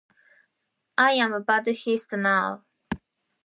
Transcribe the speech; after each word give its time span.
I 0.97 1.11
am 1.11 1.43
Buddhist 1.43 2.11
now. 2.13 2.65